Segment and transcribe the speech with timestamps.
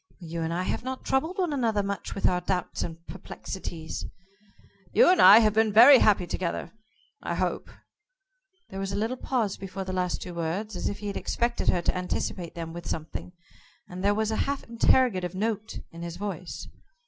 [0.21, 4.03] "You and I have not troubled one another much with our doubts and perplexities."
[4.93, 6.71] "You and I have been very happy together
[7.21, 7.69] I hope."
[8.71, 11.69] There was a little pause before the last two words, as if he had expected
[11.69, 13.33] her to anticipate them with something,
[13.87, 16.67] and there was a half interrogative note in his voice.